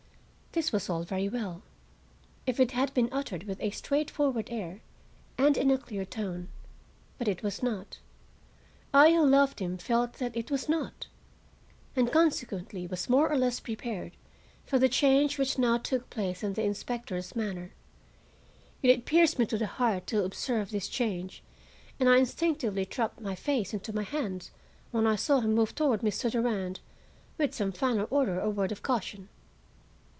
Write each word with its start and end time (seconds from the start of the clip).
This 0.53 0.73
was 0.73 0.89
all 0.89 1.03
very 1.03 1.29
well, 1.29 1.61
if 2.45 2.59
it 2.59 2.71
had 2.73 2.93
been 2.93 3.07
uttered 3.13 3.43
with 3.45 3.61
a 3.61 3.69
straightforward 3.69 4.49
air 4.51 4.81
and 5.37 5.55
in 5.55 5.71
a 5.71 5.77
clear 5.77 6.03
tone. 6.03 6.49
But 7.17 7.29
it 7.29 7.41
was 7.41 7.63
not. 7.63 7.99
I 8.93 9.13
who 9.13 9.25
loved 9.25 9.61
him 9.61 9.77
felt 9.77 10.15
that 10.15 10.35
it 10.35 10.51
was 10.51 10.67
not, 10.67 11.07
and 11.95 12.11
consequently 12.11 12.85
was 12.85 13.07
more 13.09 13.31
or 13.31 13.37
less 13.37 13.61
prepared 13.61 14.11
for 14.65 14.77
the 14.77 14.89
change 14.89 15.39
which 15.39 15.57
now 15.57 15.77
took 15.77 16.09
place 16.09 16.43
in 16.43 16.51
the 16.51 16.63
inspector's 16.65 17.33
manner. 17.33 17.71
Yet 18.81 18.93
it 18.97 19.05
pierced 19.05 19.39
me 19.39 19.45
to 19.45 19.57
the 19.57 19.67
heart 19.67 20.05
to 20.07 20.25
observe 20.25 20.69
this 20.69 20.89
change, 20.89 21.41
and 21.97 22.09
I 22.09 22.17
instinctively 22.17 22.83
dropped 22.83 23.21
my 23.21 23.35
face 23.35 23.73
into 23.73 23.95
my 23.95 24.03
hands 24.03 24.51
when 24.91 25.07
I 25.07 25.15
saw 25.15 25.39
him 25.39 25.55
move 25.55 25.73
toward 25.75 26.01
Mr. 26.01 26.29
Durand 26.29 26.81
with 27.37 27.55
some 27.55 27.71
final 27.71 28.05
order 28.09 28.41
or 28.41 28.49
word 28.49 28.73
of 28.73 28.83
caution. 28.83 29.29